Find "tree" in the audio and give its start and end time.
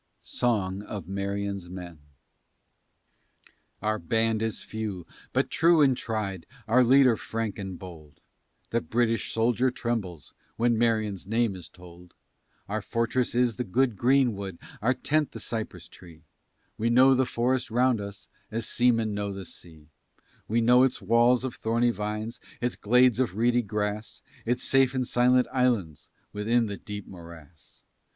15.87-16.23